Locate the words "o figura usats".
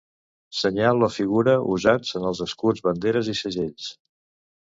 1.07-2.17